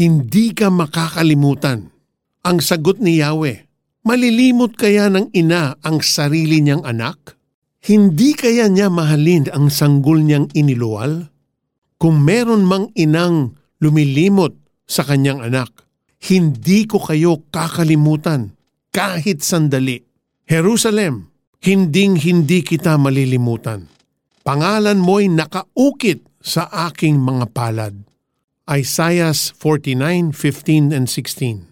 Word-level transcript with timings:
hindi 0.00 0.56
ka 0.56 0.72
makakalimutan. 0.72 1.92
Ang 2.40 2.64
sagot 2.64 3.04
ni 3.04 3.20
Yahweh, 3.20 3.68
malilimot 4.08 4.72
kaya 4.72 5.12
ng 5.12 5.28
ina 5.36 5.76
ang 5.84 6.00
sarili 6.00 6.64
niyang 6.64 6.88
anak? 6.88 7.36
Hindi 7.84 8.32
kaya 8.32 8.72
niya 8.72 8.88
mahalin 8.88 9.52
ang 9.52 9.68
sanggol 9.68 10.24
niyang 10.24 10.48
iniluwal? 10.56 11.28
Kung 12.00 12.24
meron 12.24 12.64
mang 12.64 12.88
inang 12.96 13.60
lumilimot 13.84 14.56
sa 14.88 15.04
kanyang 15.04 15.44
anak, 15.44 15.68
hindi 16.32 16.88
ko 16.88 16.96
kayo 16.96 17.44
kakalimutan 17.52 18.56
kahit 18.88 19.44
sandali. 19.44 20.00
Jerusalem, 20.48 21.28
hinding 21.60 22.16
hindi 22.16 22.64
kita 22.64 22.96
malilimutan. 22.96 23.84
Pangalan 24.40 24.96
mo'y 24.96 25.28
nakaukit 25.28 26.24
sa 26.40 26.88
aking 26.88 27.20
mga 27.20 27.52
palad. 27.52 28.09
Isaiah 28.70 29.34
49:15 29.34 30.94
and 30.94 31.10
16. 31.10 31.66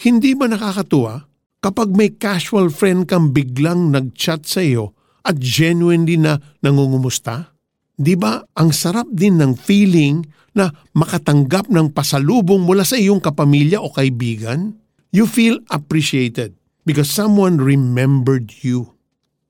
Hindi 0.00 0.32
ba 0.32 0.48
nakakatuwa 0.48 1.28
kapag 1.60 1.92
may 1.92 2.16
casual 2.16 2.72
friend 2.72 3.04
kang 3.04 3.36
biglang 3.36 3.92
nag-chat 3.92 4.48
sa 4.48 4.64
iyo 4.64 4.96
at 5.28 5.36
genuinely 5.36 6.16
na 6.16 6.40
nangungumusta? 6.64 7.52
Di 7.96 8.16
ba 8.16 8.40
ang 8.56 8.72
sarap 8.72 9.12
din 9.12 9.36
ng 9.36 9.60
feeling 9.60 10.24
na 10.56 10.72
makatanggap 10.96 11.68
ng 11.68 11.92
pasalubong 11.92 12.64
mula 12.64 12.84
sa 12.88 12.96
iyong 12.96 13.20
kapamilya 13.20 13.84
o 13.84 13.92
kaibigan? 13.92 14.72
You 15.12 15.28
feel 15.28 15.60
appreciated 15.68 16.56
because 16.88 17.12
someone 17.12 17.60
remembered 17.60 18.64
you. 18.64 18.96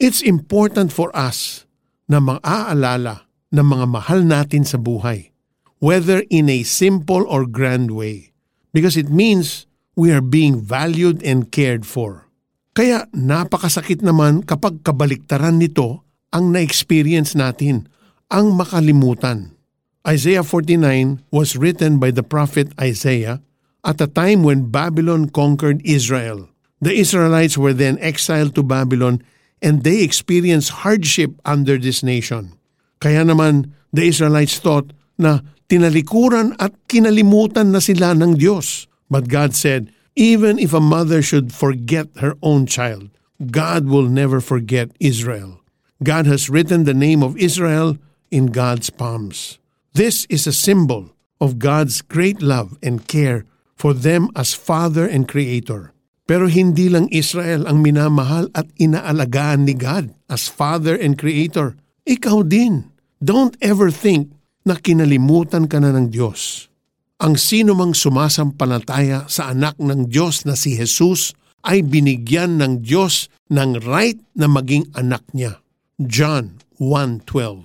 It's 0.02 0.18
important 0.18 0.90
for 0.90 1.14
us 1.14 1.62
na 2.10 2.18
maaalala 2.18 3.30
ng 3.54 3.66
mga 3.66 3.86
mahal 3.86 4.26
natin 4.26 4.66
sa 4.66 4.78
buhay, 4.78 5.30
whether 5.78 6.24
in 6.32 6.48
a 6.48 6.62
simple 6.62 7.24
or 7.28 7.44
grand 7.44 7.92
way, 7.92 8.32
because 8.72 8.96
it 8.96 9.08
means 9.08 9.66
we 9.96 10.12
are 10.12 10.24
being 10.24 10.60
valued 10.60 11.24
and 11.24 11.52
cared 11.52 11.84
for. 11.84 12.28
Kaya 12.76 13.08
napakasakit 13.16 14.04
naman 14.04 14.44
kapag 14.44 14.84
kabaliktaran 14.84 15.56
nito 15.56 16.04
ang 16.28 16.52
na-experience 16.52 17.32
natin, 17.32 17.88
ang 18.28 18.52
makalimutan. 18.52 19.56
Isaiah 20.04 20.44
49 20.44 21.24
was 21.32 21.56
written 21.56 21.96
by 21.96 22.12
the 22.12 22.22
prophet 22.22 22.70
Isaiah 22.78 23.40
at 23.82 23.98
a 23.98 24.06
time 24.06 24.44
when 24.44 24.68
Babylon 24.68 25.32
conquered 25.32 25.80
Israel. 25.82 26.52
The 26.84 26.92
Israelites 26.92 27.56
were 27.56 27.72
then 27.72 27.96
exiled 28.04 28.54
to 28.54 28.62
Babylon 28.62 29.24
and 29.64 29.82
they 29.82 30.04
experienced 30.04 30.84
hardship 30.84 31.32
under 31.48 31.80
this 31.80 32.04
nation. 32.04 32.54
Kaya 33.00 33.24
naman, 33.24 33.72
the 33.90 34.04
Israelites 34.04 34.60
thought 34.60 34.92
na 35.18 35.40
tinalikuran 35.66 36.54
at 36.60 36.72
kinalimutan 36.86 37.74
na 37.74 37.80
sila 37.82 38.14
ng 38.14 38.38
Diyos. 38.38 38.86
But 39.10 39.28
God 39.28 39.54
said, 39.54 39.90
Even 40.16 40.56
if 40.56 40.72
a 40.72 40.80
mother 40.80 41.20
should 41.20 41.52
forget 41.52 42.08
her 42.24 42.40
own 42.40 42.64
child, 42.64 43.12
God 43.36 43.84
will 43.84 44.08
never 44.08 44.40
forget 44.40 44.96
Israel. 44.96 45.60
God 46.00 46.24
has 46.24 46.48
written 46.48 46.84
the 46.84 46.96
name 46.96 47.20
of 47.20 47.36
Israel 47.36 48.00
in 48.32 48.48
God's 48.48 48.88
palms. 48.88 49.60
This 49.92 50.24
is 50.32 50.46
a 50.46 50.56
symbol 50.56 51.12
of 51.40 51.60
God's 51.60 52.00
great 52.00 52.40
love 52.40 52.76
and 52.82 53.04
care 53.04 53.44
for 53.76 53.92
them 53.92 54.28
as 54.36 54.56
Father 54.56 55.04
and 55.04 55.28
Creator. 55.28 55.92
Pero 56.26 56.48
hindi 56.48 56.90
lang 56.90 57.12
Israel 57.12 57.68
ang 57.68 57.84
minamahal 57.84 58.50
at 58.56 58.66
inaalagaan 58.80 59.68
ni 59.68 59.76
God 59.76 60.10
as 60.26 60.50
Father 60.50 60.96
and 60.96 61.14
Creator. 61.14 61.78
Ikaw 62.08 62.44
din. 62.44 62.90
Don't 63.22 63.56
ever 63.64 63.88
think 63.88 64.35
na 64.66 64.74
kinalimutan 64.74 65.70
ka 65.70 65.78
na 65.78 65.94
ng 65.94 66.10
Diyos. 66.10 66.66
Ang 67.22 67.38
sino 67.38 67.72
mang 67.72 67.94
sumasampalataya 67.96 69.24
sa 69.30 69.54
anak 69.54 69.78
ng 69.80 70.10
Diyos 70.10 70.44
na 70.44 70.58
si 70.58 70.76
Jesus 70.76 71.32
ay 71.64 71.86
binigyan 71.86 72.60
ng 72.60 72.84
Diyos 72.84 73.32
ng 73.48 73.80
right 73.86 74.18
na 74.36 74.50
maging 74.50 74.90
anak 74.92 75.24
niya. 75.32 75.62
John 75.96 76.60
1.12 76.76 77.64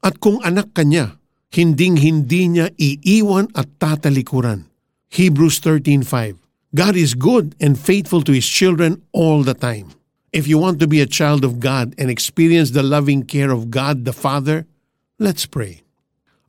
At 0.00 0.16
kung 0.22 0.40
anak 0.40 0.72
ka 0.72 0.86
niya, 0.86 1.20
hinding-hindi 1.52 2.48
niya 2.48 2.66
iiwan 2.78 3.52
at 3.52 3.68
tatalikuran. 3.76 4.70
Hebrews 5.12 5.60
13.5 5.60 6.40
God 6.76 6.94
is 6.96 7.16
good 7.16 7.56
and 7.60 7.78
faithful 7.78 8.20
to 8.26 8.32
His 8.32 8.44
children 8.44 9.00
all 9.12 9.40
the 9.40 9.56
time. 9.56 9.92
If 10.32 10.44
you 10.44 10.58
want 10.58 10.80
to 10.84 10.88
be 10.90 11.00
a 11.00 11.08
child 11.08 11.44
of 11.44 11.60
God 11.60 11.94
and 11.96 12.12
experience 12.12 12.76
the 12.76 12.84
loving 12.84 13.24
care 13.24 13.48
of 13.48 13.72
God 13.72 14.04
the 14.04 14.12
Father, 14.12 14.66
let's 15.16 15.46
pray. 15.46 15.85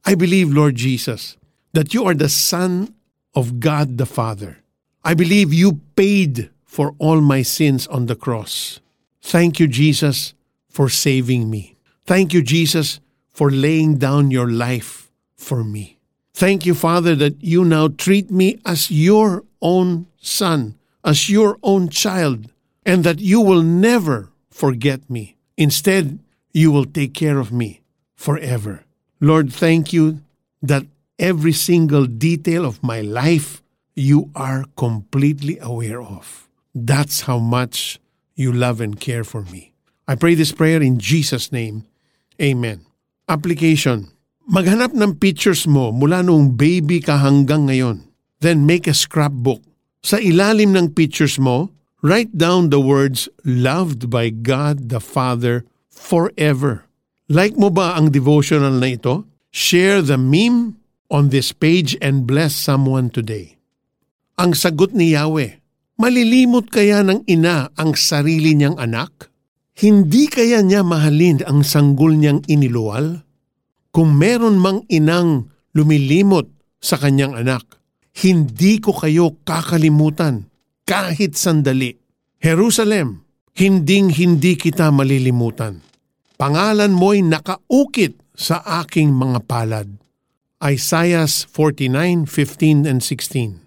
I 0.05 0.15
believe, 0.15 0.51
Lord 0.51 0.75
Jesus, 0.75 1.37
that 1.73 1.93
you 1.93 2.05
are 2.05 2.13
the 2.13 2.29
Son 2.29 2.93
of 3.35 3.59
God 3.59 3.97
the 3.97 4.05
Father. 4.05 4.59
I 5.03 5.13
believe 5.13 5.53
you 5.53 5.81
paid 5.95 6.49
for 6.65 6.95
all 6.97 7.21
my 7.21 7.41
sins 7.41 7.87
on 7.87 8.07
the 8.07 8.15
cross. 8.15 8.79
Thank 9.21 9.59
you, 9.59 9.67
Jesus, 9.67 10.33
for 10.69 10.89
saving 10.89 11.49
me. 11.49 11.75
Thank 12.05 12.33
you, 12.33 12.41
Jesus, 12.41 12.99
for 13.29 13.51
laying 13.51 13.97
down 13.97 14.31
your 14.31 14.49
life 14.49 15.11
for 15.35 15.63
me. 15.63 15.97
Thank 16.33 16.65
you, 16.65 16.73
Father, 16.73 17.15
that 17.15 17.43
you 17.43 17.65
now 17.65 17.87
treat 17.87 18.31
me 18.31 18.59
as 18.65 18.91
your 18.91 19.43
own 19.61 20.07
son, 20.19 20.77
as 21.03 21.29
your 21.29 21.57
own 21.63 21.89
child, 21.89 22.51
and 22.85 23.03
that 23.03 23.19
you 23.19 23.41
will 23.41 23.63
never 23.63 24.29
forget 24.49 25.09
me. 25.09 25.35
Instead, 25.57 26.19
you 26.53 26.71
will 26.71 26.85
take 26.85 27.13
care 27.13 27.39
of 27.39 27.51
me 27.51 27.81
forever. 28.15 28.83
Lord, 29.19 29.51
thank 29.51 29.93
you 29.93 30.21
that 30.61 30.85
every 31.17 31.53
single 31.53 32.05
detail 32.05 32.65
of 32.65 32.83
my 32.83 33.01
life 33.01 33.61
you 33.97 34.29
are 34.35 34.65
completely 34.77 35.57
aware 35.57 36.01
of. 36.01 36.47
That's 36.75 37.25
how 37.25 37.39
much 37.41 37.99
you 38.37 38.53
love 38.53 38.79
and 38.79 38.99
care 38.99 39.25
for 39.25 39.41
me. 39.49 39.73
I 40.07 40.13
pray 40.15 40.35
this 40.37 40.53
prayer 40.53 40.81
in 40.81 41.01
Jesus' 41.01 41.51
name. 41.51 41.89
Amen. 42.39 42.85
Application. 43.27 44.13
Maghanap 44.47 44.93
ng 44.93 45.19
pictures 45.19 45.67
mo 45.67 45.91
mula 45.91 46.23
noong 46.23 46.55
baby 46.55 47.01
ka 47.01 47.19
hanggang 47.19 47.67
ngayon. 47.67 48.07
Then 48.39 48.69
make 48.69 48.85
a 48.87 48.95
scrapbook. 48.95 49.65
Sa 50.05 50.21
ilalim 50.21 50.77
ng 50.77 50.93
pictures 50.93 51.41
mo, 51.41 51.73
write 51.99 52.31
down 52.37 52.69
the 52.69 52.79
words, 52.79 53.27
Loved 53.43 54.07
by 54.07 54.29
God 54.29 54.93
the 54.93 55.01
Father 55.01 55.65
forever. 55.89 56.86
Like 57.27 57.59
mo 57.59 57.67
ba 57.67 57.99
ang 57.99 58.07
devotional 58.07 58.79
na 58.79 58.95
ito? 58.95 59.27
Share 59.51 59.99
the 59.99 60.15
meme 60.15 60.79
on 61.11 61.27
this 61.27 61.51
page 61.51 61.99
and 61.99 62.23
bless 62.23 62.55
someone 62.55 63.11
today. 63.11 63.59
Ang 64.39 64.55
sagot 64.55 64.95
ni 64.95 65.11
Yahweh, 65.11 65.59
malilimot 65.99 66.71
kaya 66.71 67.03
ng 67.03 67.27
ina 67.27 67.67
ang 67.75 67.99
sarili 67.99 68.55
niyang 68.55 68.79
anak? 68.79 69.27
Hindi 69.75 70.31
kaya 70.31 70.63
niya 70.63 70.87
mahalin 70.87 71.43
ang 71.43 71.67
sanggol 71.67 72.15
niyang 72.15 72.47
iniluwal? 72.47 73.19
Kung 73.91 74.15
meron 74.15 74.55
mang 74.55 74.87
inang 74.87 75.51
lumilimot 75.75 76.47
sa 76.79 76.95
kanyang 76.95 77.35
anak, 77.35 77.67
hindi 78.23 78.79
ko 78.79 78.95
kayo 78.95 79.35
kakalimutan 79.43 80.47
kahit 80.87 81.35
sandali. 81.35 81.91
Jerusalem, 82.39 83.27
hinding 83.51 84.15
hindi 84.15 84.55
kita 84.55 84.95
malilimutan. 84.95 85.83
Pangalan 86.37 86.93
mo'y 86.93 87.25
nakaukit 87.25 88.21
sa 88.37 88.61
aking 88.61 89.09
mga 89.09 89.49
palad. 89.49 89.97
Isaiah 90.61 91.25
49:15 91.25 92.85
and 92.85 93.01
16. 93.01 93.65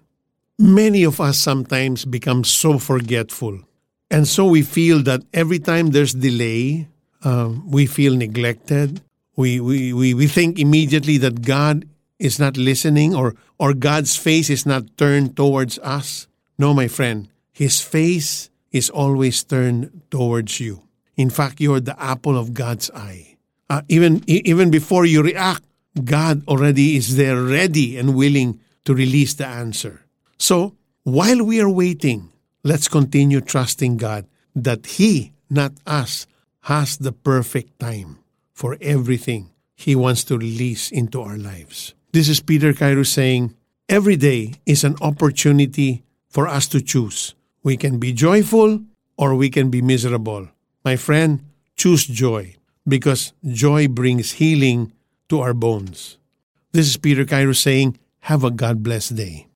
Many 0.55 1.03
of 1.03 1.19
us 1.19 1.35
sometimes 1.35 2.07
become 2.07 2.47
so 2.47 2.79
forgetful. 2.79 3.67
And 4.07 4.23
so 4.23 4.47
we 4.47 4.63
feel 4.63 5.03
that 5.03 5.27
every 5.35 5.59
time 5.59 5.91
there's 5.91 6.15
delay, 6.15 6.87
uh, 7.27 7.51
we 7.67 7.87
feel 7.87 8.15
neglected. 8.15 9.03
We, 9.35 9.59
we, 9.59 9.91
we, 9.91 10.13
we 10.13 10.27
think 10.27 10.59
immediately 10.59 11.19
that 11.19 11.43
God 11.43 11.87
is 12.19 12.39
not 12.39 12.55
listening 12.55 13.15
or, 13.15 13.35
or 13.59 13.73
God's 13.73 14.15
face 14.15 14.49
is 14.49 14.65
not 14.65 14.95
turned 14.95 15.35
towards 15.35 15.79
us. 15.79 16.27
No, 16.59 16.73
my 16.73 16.87
friend, 16.87 17.27
His 17.51 17.81
face 17.81 18.49
is 18.71 18.89
always 18.89 19.43
turned 19.43 20.03
towards 20.11 20.59
you. 20.59 20.83
In 21.21 21.29
fact, 21.29 21.61
you're 21.61 21.79
the 21.79 21.93
apple 22.01 22.35
of 22.35 22.55
God's 22.55 22.89
eye. 22.91 23.37
Uh, 23.69 23.83
even, 23.87 24.23
even 24.25 24.71
before 24.71 25.05
you 25.05 25.21
react, 25.21 25.61
God 26.03 26.41
already 26.47 26.95
is 26.95 27.15
there 27.15 27.39
ready 27.39 27.95
and 27.95 28.15
willing 28.15 28.59
to 28.85 28.95
release 28.95 29.35
the 29.35 29.45
answer. 29.45 30.01
So, 30.39 30.73
while 31.03 31.45
we 31.45 31.61
are 31.61 31.69
waiting, 31.69 32.29
let's 32.63 32.87
continue 32.87 33.39
trusting 33.39 33.97
God 33.97 34.25
that 34.55 34.97
He, 34.97 35.33
not 35.47 35.73
us, 35.85 36.25
has 36.61 36.97
the 36.97 37.11
perfect 37.11 37.79
time 37.79 38.17
for 38.51 38.77
everything 38.81 39.51
He 39.75 39.95
wants 39.95 40.23
to 40.25 40.39
release 40.39 40.89
into 40.89 41.21
our 41.21 41.37
lives. 41.37 41.93
This 42.13 42.29
is 42.29 42.41
Peter 42.41 42.73
Cairo 42.73 43.03
saying, 43.03 43.53
Every 43.87 44.15
day 44.15 44.53
is 44.65 44.83
an 44.83 44.95
opportunity 45.01 46.01
for 46.29 46.47
us 46.47 46.67
to 46.69 46.81
choose. 46.81 47.35
We 47.61 47.77
can 47.77 47.99
be 47.99 48.11
joyful 48.11 48.81
or 49.17 49.35
we 49.35 49.51
can 49.51 49.69
be 49.69 49.83
miserable. 49.83 50.49
My 50.83 50.95
friend, 50.95 51.45
choose 51.75 52.05
joy 52.07 52.55
because 52.87 53.33
joy 53.45 53.87
brings 53.87 54.41
healing 54.41 54.93
to 55.29 55.39
our 55.39 55.53
bones. 55.53 56.17
This 56.71 56.87
is 56.87 56.97
Peter 56.97 57.23
Cairo 57.23 57.53
saying, 57.53 57.99
Have 58.21 58.43
a 58.43 58.49
God 58.49 58.81
blessed 58.81 59.15
day. 59.15 59.47